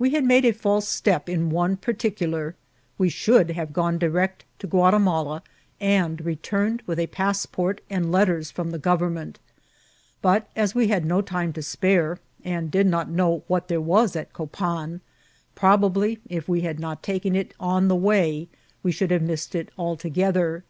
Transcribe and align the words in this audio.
We 0.00 0.10
had 0.10 0.24
made 0.24 0.44
a 0.44 0.52
fSalse 0.52 0.82
step 0.82 1.28
in 1.28 1.48
one 1.48 1.76
particular; 1.76 2.56
we 2.98 3.08
should 3.08 3.52
have 3.52 3.72
gone 3.72 3.98
direct 3.98 4.44
to 4.58 4.66
Ouati 4.66 5.00
mala, 5.00 5.44
and 5.78 6.20
returned 6.22 6.82
with 6.88 6.98
a 6.98 7.06
passport 7.06 7.80
and 7.88 8.10
letters 8.10 8.50
from 8.50 8.72
the 8.72 8.80
government; 8.80 9.38
but, 10.20 10.50
as 10.56 10.74
we 10.74 10.88
had 10.88 11.06
no 11.06 11.22
time 11.22 11.52
to 11.52 11.62
spare, 11.62 12.18
and 12.44 12.68
did 12.72 12.88
not 12.88 13.08
know 13.10 13.44
what 13.46 13.68
there 13.68 13.80
was 13.80 14.16
at 14.16 14.32
Copan, 14.32 15.00
probably 15.54 16.18
if 16.28 16.48
we 16.48 16.62
had 16.62 16.80
not 16.80 17.00
taken 17.04 17.36
it 17.36 17.54
on 17.60 17.86
the 17.86 17.94
way 17.94 18.48
we 18.82 18.90
should 18.90 19.12
have 19.12 19.22
missed 19.22 19.54
it 19.54 19.70
alto 19.78 20.10
gether. 20.10 20.64